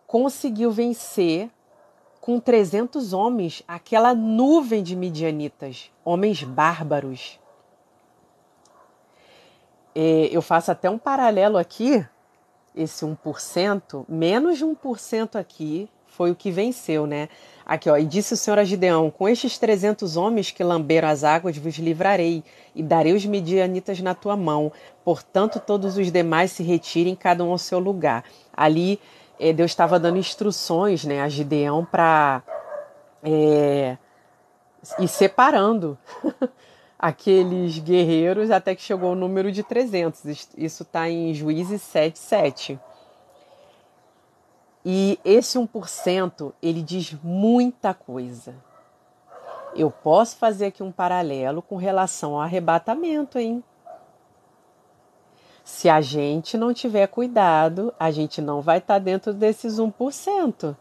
[0.06, 1.50] conseguiu vencer
[2.22, 7.40] com 300 homens aquela nuvem de midianitas, homens bárbaros.
[9.96, 12.06] É, eu faço até um paralelo aqui,
[12.76, 17.28] esse 1%, menos de 1% aqui foi o que venceu, né?
[17.66, 21.24] Aqui, ó, e disse o Senhor a Gideão: Com estes 300 homens que lamberam as
[21.24, 24.72] águas, vos livrarei, e darei os midianitas na tua mão.
[25.04, 28.24] Portanto, todos os demais se retirem, cada um ao seu lugar.
[28.56, 29.00] Ali
[29.40, 32.42] é, Deus estava dando instruções né, a Gideão para
[33.24, 33.98] é,
[35.00, 35.98] ir separando
[37.06, 40.50] aqueles guerreiros até que chegou o número de 300.
[40.58, 42.80] Isso está em Juízes 7, 7.
[44.84, 48.56] E esse 1% ele diz muita coisa.
[49.76, 53.64] Eu posso fazer aqui um paralelo com relação ao arrebatamento, hein?
[55.64, 60.76] Se a gente não tiver cuidado, a gente não vai estar tá dentro desses 1%.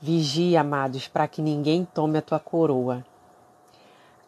[0.00, 3.04] Vigia, amados, para que ninguém tome a tua coroa.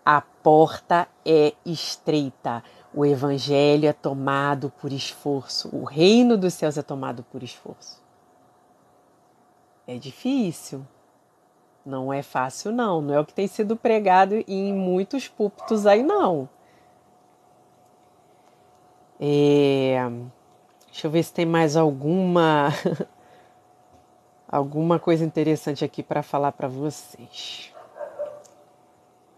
[0.04, 2.62] A porta é estreita.
[2.92, 5.68] O evangelho é tomado por esforço.
[5.74, 8.02] O reino dos céus é tomado por esforço.
[9.86, 10.86] É difícil.
[11.84, 13.00] Não é fácil, não.
[13.00, 16.48] Não é o que tem sido pregado em muitos púlpitos aí, não.
[19.18, 19.98] É...
[20.86, 22.68] Deixa eu ver se tem mais alguma
[24.48, 27.69] alguma coisa interessante aqui para falar para vocês.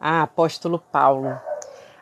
[0.04, 1.40] Ah, apóstolo Paulo.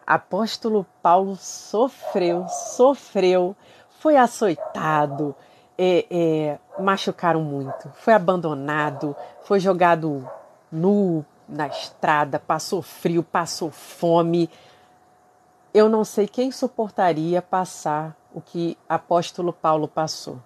[0.06, 3.54] Apóstolo Paulo sofreu, sofreu,
[3.90, 5.36] foi açoitado,
[5.76, 10.26] é, é, machucaram muito, foi abandonado, foi jogado
[10.72, 14.48] nu na estrada, passou frio, passou fome,
[15.74, 20.40] eu não sei quem suportaria passar o que apóstolo Paulo passou.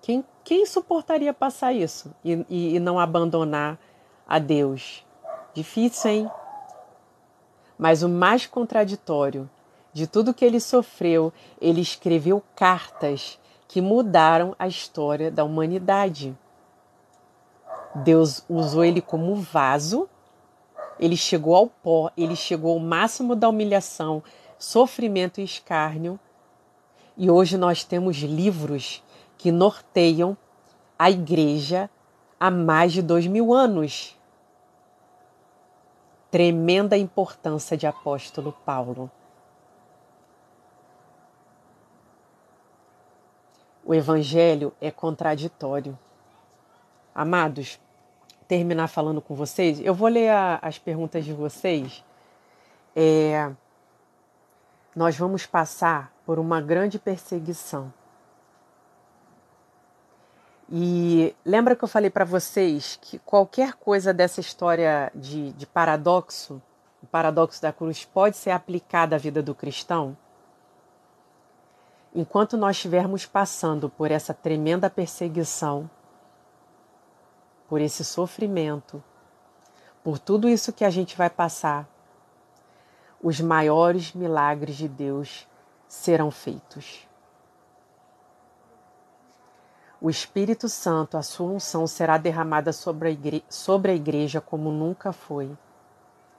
[0.00, 3.78] Quem, quem suportaria passar isso e, e, e não abandonar
[4.28, 5.06] a Deus?
[5.54, 6.30] Difícil, hein?
[7.78, 9.48] Mas o mais contraditório
[9.92, 13.38] de tudo que ele sofreu, ele escreveu cartas
[13.68, 16.36] que mudaram a história da humanidade.
[17.94, 20.08] Deus usou ele como vaso
[21.02, 24.22] ele chegou ao pó, ele chegou ao máximo da humilhação,
[24.56, 26.16] sofrimento e escárnio.
[27.16, 29.02] E hoje nós temos livros
[29.36, 30.36] que norteiam
[30.96, 31.90] a igreja
[32.38, 34.16] há mais de dois mil anos.
[36.32, 39.10] Tremenda importância de apóstolo Paulo.
[43.84, 45.98] O evangelho é contraditório.
[47.14, 47.78] Amados,
[48.48, 52.02] terminar falando com vocês, eu vou ler a, as perguntas de vocês.
[52.96, 53.52] É,
[54.96, 57.92] nós vamos passar por uma grande perseguição.
[60.74, 66.62] E lembra que eu falei para vocês que qualquer coisa dessa história de, de paradoxo,
[67.02, 70.16] o paradoxo da cruz, pode ser aplicada à vida do cristão?
[72.14, 75.90] Enquanto nós estivermos passando por essa tremenda perseguição,
[77.68, 79.04] por esse sofrimento,
[80.02, 81.86] por tudo isso que a gente vai passar,
[83.22, 85.46] os maiores milagres de Deus
[85.86, 87.06] serão feitos.
[90.04, 94.72] O Espírito Santo, a sua unção será derramada sobre a, igreja, sobre a igreja como
[94.72, 95.56] nunca foi,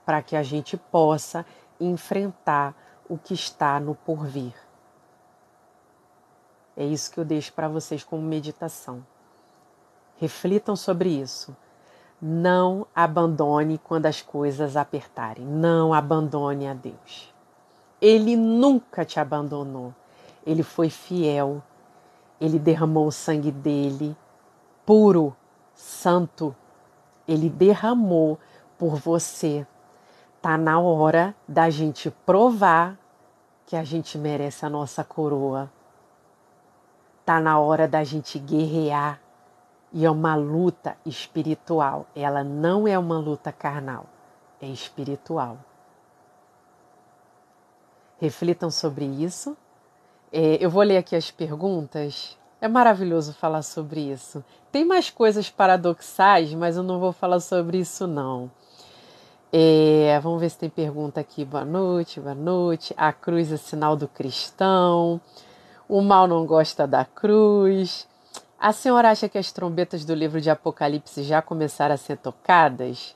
[0.05, 1.45] para que a gente possa
[1.79, 2.75] enfrentar
[3.07, 4.53] o que está no porvir.
[6.75, 9.01] É isso que eu deixo para vocês como meditação.
[10.17, 11.55] Reflitam sobre isso.
[12.21, 15.45] Não abandone quando as coisas apertarem.
[15.45, 17.33] Não abandone a Deus.
[18.01, 19.95] Ele nunca te abandonou.
[20.45, 21.63] Ele foi fiel.
[22.43, 24.15] Ele derramou o sangue dele,
[24.85, 25.35] puro,
[25.73, 26.55] santo.
[27.27, 28.37] Ele derramou
[28.77, 29.65] por você.
[30.41, 32.97] Tá na hora da gente provar
[33.65, 35.71] que a gente merece a nossa coroa
[37.25, 39.19] Tá na hora da gente guerrear.
[39.91, 42.05] E é uma luta espiritual.
[42.15, 44.05] Ela não é uma luta carnal,
[44.61, 45.57] é espiritual.
[48.19, 49.55] Reflitam sobre isso.
[50.35, 52.35] É, eu vou ler aqui as perguntas.
[52.59, 54.43] É maravilhoso falar sobre isso.
[54.71, 58.49] Tem mais coisas paradoxais, mas eu não vou falar sobre isso não.
[59.51, 61.45] É, vamos ver se tem pergunta aqui.
[61.45, 62.95] Boa noite, boa noite.
[62.97, 65.21] A cruz é sinal do cristão.
[65.87, 68.07] O mal não gosta da cruz.
[68.59, 73.15] A senhora acha que as trombetas do livro de Apocalipse já começaram a ser tocadas?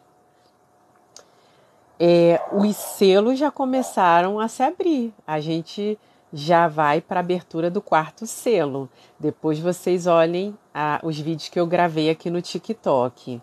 [1.99, 5.11] É, os selos já começaram a se abrir.
[5.25, 5.97] A gente
[6.31, 8.89] já vai para a abertura do quarto selo.
[9.19, 13.41] Depois vocês olhem ah, os vídeos que eu gravei aqui no TikTok.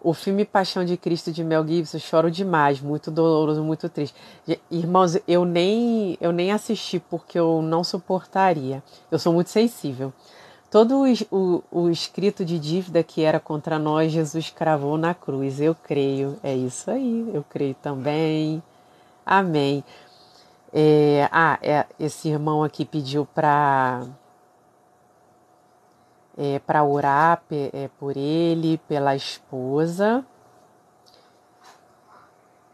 [0.00, 4.14] O filme Paixão de Cristo de Mel Gibson, choro demais, muito doloroso, muito triste.
[4.70, 8.82] Irmãos, eu nem eu nem assisti porque eu não suportaria.
[9.10, 10.12] Eu sou muito sensível.
[10.70, 15.60] Todo o, o escrito de dívida que era contra nós, Jesus cravou na cruz.
[15.60, 16.38] Eu creio.
[16.44, 17.28] É isso aí.
[17.32, 18.62] Eu creio também.
[19.26, 19.82] Amém.
[20.80, 24.06] É, ah, é, esse irmão aqui pediu para
[26.36, 30.24] é, para orar é, por ele, pela esposa.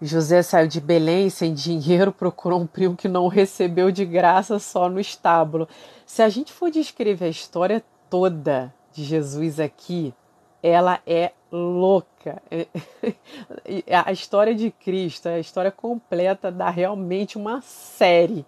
[0.03, 4.87] José saiu de Belém sem dinheiro, procurou um primo que não recebeu de graça só
[4.91, 5.67] no estábulo.
[6.05, 10.13] Se a gente for descrever a história toda de Jesus aqui,
[10.63, 12.43] ela é louca.
[14.05, 18.45] A história de Cristo, a história completa dá realmente uma série.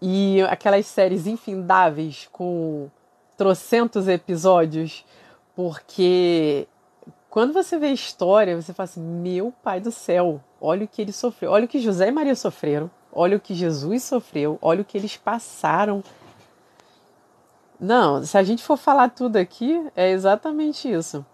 [0.00, 2.88] E aquelas séries infindáveis com
[3.36, 5.04] trocentos episódios,
[5.56, 6.68] porque
[7.30, 11.02] quando você vê a história, você fala assim: meu pai do céu, olha o que
[11.02, 14.82] ele sofreu, olha o que José e Maria sofreram, olha o que Jesus sofreu, olha
[14.82, 16.02] o que eles passaram.
[17.80, 21.24] Não, se a gente for falar tudo aqui, é exatamente isso.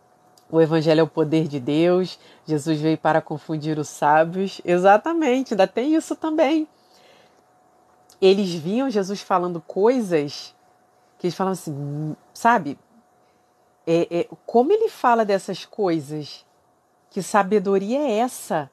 [0.51, 4.61] O Evangelho é o poder de Deus, Jesus veio para confundir os sábios.
[4.65, 6.69] Exatamente, ainda tem isso também.
[8.21, 10.55] Eles viam Jesus falando coisas
[11.19, 12.79] que eles falam assim, sabe?
[13.87, 16.45] É, é, como ele fala dessas coisas?
[17.11, 18.71] Que sabedoria é essa?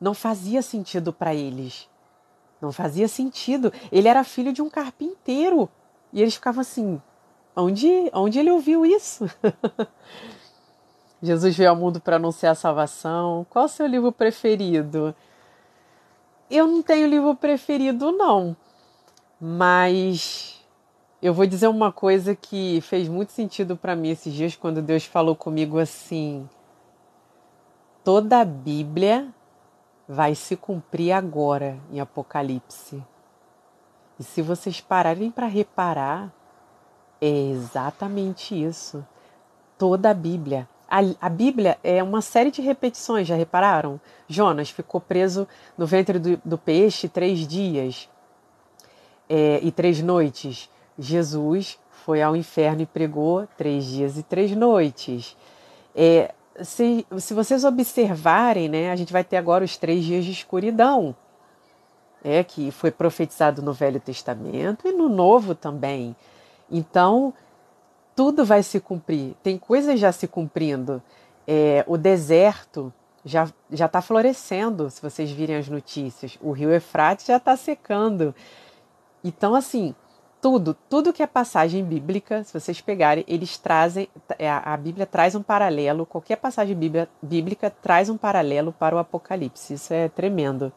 [0.00, 1.88] Não fazia sentido para eles.
[2.60, 3.72] Não fazia sentido.
[3.90, 5.68] Ele era filho de um carpinteiro.
[6.12, 7.00] E eles ficavam assim:
[7.56, 9.28] onde, onde ele ouviu isso?
[11.22, 13.46] Jesus veio ao mundo para anunciar a salvação.
[13.48, 15.14] Qual o seu livro preferido?
[16.50, 18.56] Eu não tenho livro preferido, não.
[19.40, 20.62] Mas
[21.20, 25.04] eu vou dizer uma coisa que fez muito sentido para mim esses dias quando Deus
[25.06, 26.48] falou comigo assim:
[28.04, 29.28] toda a Bíblia
[30.08, 33.02] vai se cumprir agora em Apocalipse.
[34.18, 36.32] E se vocês pararem para reparar,
[37.20, 39.04] é exatamente isso.
[39.78, 40.68] Toda a Bíblia.
[40.88, 44.00] A, a, Bíblia é uma série de repetições, já repararam?
[44.28, 45.46] Jonas ficou preso
[45.76, 48.08] no ventre do, do peixe três dias
[49.28, 50.70] é, e três noites.
[50.98, 55.36] Jesus foi ao inferno e pregou três dias e três noites.
[55.94, 60.30] É, se, se vocês observarem, né, a gente vai ter agora os três dias de
[60.30, 61.14] escuridão,
[62.24, 66.14] é, que foi profetizado no Velho Testamento e no Novo também.
[66.70, 67.32] Então,
[68.14, 69.34] tudo vai se cumprir.
[69.42, 71.02] Tem coisas já se cumprindo.
[71.46, 72.92] É, o deserto
[73.24, 76.38] já já está florescendo, se vocês virem as notícias.
[76.40, 78.34] O rio Efrates já está secando.
[79.22, 79.94] Então, assim,
[80.40, 84.08] tudo, tudo que é passagem bíblica, se vocês pegarem, eles trazem,
[84.38, 88.98] é, a Bíblia traz um paralelo, qualquer passagem bíblia, bíblica traz um paralelo para o
[88.98, 89.74] Apocalipse.
[89.74, 90.72] Isso é tremendo.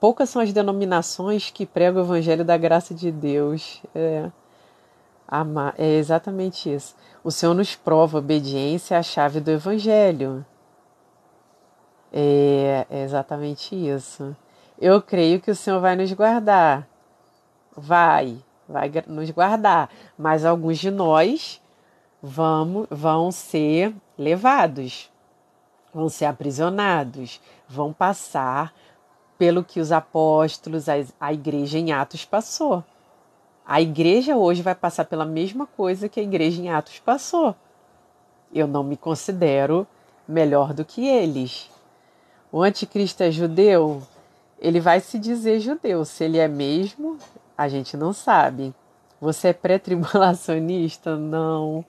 [0.00, 3.82] Poucas são as denominações que pregam o Evangelho da graça de Deus.
[3.94, 4.30] É,
[5.76, 6.94] é exatamente isso.
[7.22, 10.44] O Senhor nos prova, a obediência é a chave do Evangelho.
[12.12, 14.36] É, é exatamente isso.
[14.78, 16.86] Eu creio que o Senhor vai nos guardar.
[17.76, 21.60] Vai vai nos guardar, mas alguns de nós
[22.22, 25.10] vamos, vão ser levados,
[25.92, 28.72] vão ser aprisionados, vão passar
[29.36, 32.82] pelo que os apóstolos, a, a igreja em Atos passou.
[33.66, 37.56] A igreja hoje vai passar pela mesma coisa que a igreja em Atos passou.
[38.52, 39.86] Eu não me considero
[40.28, 41.70] melhor do que eles.
[42.52, 44.02] O anticristo é judeu?
[44.58, 46.04] Ele vai se dizer judeu.
[46.04, 47.18] Se ele é mesmo,
[47.56, 48.74] a gente não sabe.
[49.20, 51.16] Você é pré-tribulacionista?
[51.16, 51.84] Não.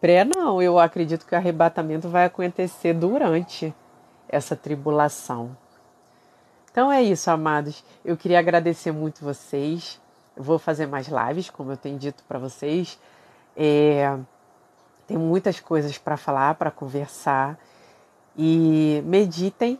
[0.00, 3.74] Pré não, eu acredito que o arrebatamento vai acontecer durante
[4.28, 5.56] essa tribulação.
[6.70, 7.82] Então é isso, amados.
[8.04, 10.00] Eu queria agradecer muito vocês.
[10.38, 12.98] Vou fazer mais lives, como eu tenho dito para vocês.
[13.56, 14.16] É,
[15.06, 17.58] tem muitas coisas para falar, para conversar.
[18.36, 19.78] E meditem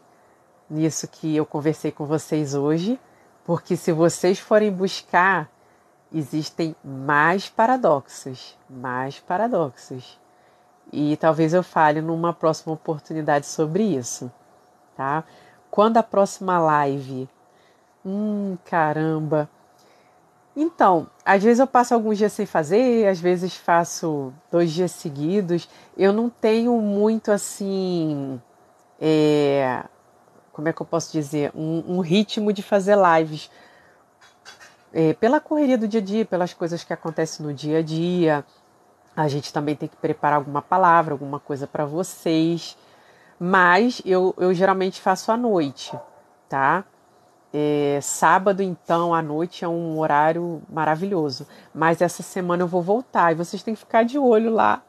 [0.68, 2.98] nisso que eu conversei com vocês hoje.
[3.44, 5.48] Porque se vocês forem buscar,
[6.12, 10.18] existem mais paradoxos, mais paradoxos.
[10.92, 14.30] E talvez eu fale numa próxima oportunidade sobre isso,
[14.96, 15.24] tá?
[15.70, 17.28] Quando a próxima live?
[18.04, 19.48] Hum, caramba.
[20.60, 25.68] Então, às vezes eu passo alguns dias sem fazer, às vezes faço dois dias seguidos.
[25.96, 28.42] Eu não tenho muito assim.
[29.00, 29.84] É,
[30.52, 33.48] como é que eu posso dizer, um, um ritmo de fazer lives.
[34.92, 38.44] É, pela correria do dia a dia, pelas coisas que acontecem no dia a dia.
[39.14, 42.76] A gente também tem que preparar alguma palavra, alguma coisa para vocês.
[43.38, 45.96] Mas eu, eu geralmente faço à noite,
[46.48, 46.84] tá?
[47.52, 51.46] É, sábado, então, à noite é um horário maravilhoso.
[51.74, 54.82] Mas essa semana eu vou voltar e vocês têm que ficar de olho lá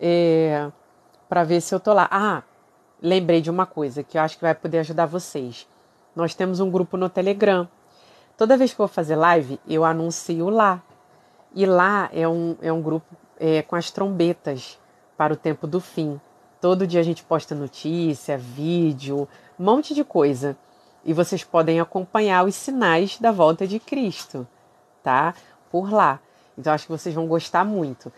[0.00, 0.70] é,
[1.28, 2.08] para ver se eu tô lá.
[2.10, 2.42] Ah,
[3.00, 5.66] lembrei de uma coisa que eu acho que vai poder ajudar vocês.
[6.14, 7.68] Nós temos um grupo no Telegram.
[8.36, 10.82] Toda vez que eu vou fazer live, eu anuncio lá.
[11.54, 13.06] E lá é um, é um grupo
[13.38, 14.78] é, com as trombetas
[15.16, 16.20] para o tempo do fim.
[16.60, 19.28] Todo dia a gente posta notícia, vídeo,
[19.58, 20.56] um monte de coisa.
[21.06, 24.46] E vocês podem acompanhar os sinais da volta de Cristo,
[25.04, 25.34] tá?
[25.70, 26.18] Por lá.
[26.58, 28.12] Então acho que vocês vão gostar muito.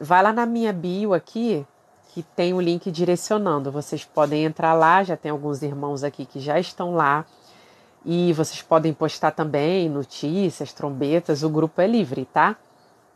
[0.00, 1.64] Vai lá na minha bio aqui,
[2.08, 3.70] que tem o link direcionando.
[3.70, 7.26] Vocês podem entrar lá, já tem alguns irmãos aqui que já estão lá.
[8.04, 12.56] E vocês podem postar também notícias, trombetas, o grupo é livre, tá?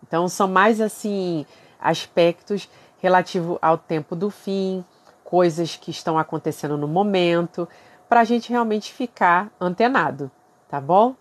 [0.07, 1.47] Então são mais assim
[1.81, 2.69] aspectos
[3.01, 4.85] relativo ao tempo do fim,
[5.25, 7.69] coisas que estão acontecendo no momento,
[8.09, 10.31] para a gente realmente ficar antenado,
[10.69, 11.15] tá bom?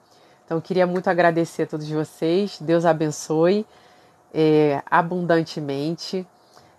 [0.45, 3.65] Então queria muito agradecer a todos vocês, Deus abençoe
[4.33, 6.27] é, abundantemente.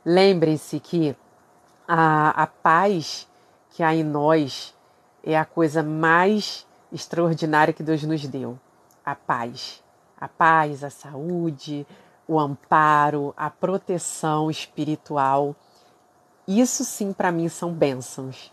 [0.05, 1.17] Lembrem-se que
[1.89, 3.27] a, a paz
[3.71, 4.75] que há em nós
[5.25, 8.59] é a coisa mais extraordinária que Deus nos deu.
[9.05, 9.83] A paz.
[10.19, 11.87] A paz, a saúde,
[12.29, 15.55] o amparo, a proteção espiritual.
[16.47, 18.53] Isso sim, para mim, são bênçãos.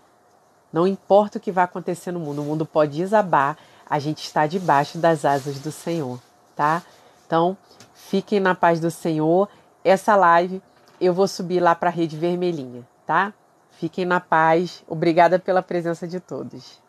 [0.74, 3.56] Não importa o que vai acontecer no mundo, o mundo pode desabar,
[3.88, 6.20] a gente está debaixo das asas do Senhor,
[6.56, 6.82] tá?
[7.28, 7.56] Então,
[7.94, 9.48] fiquem na paz do Senhor.
[9.84, 10.62] Essa live
[11.00, 13.32] eu vou subir lá para a rede vermelhinha, tá?
[13.80, 14.84] Fiquem na paz.
[14.88, 16.83] Obrigada pela presença de todos.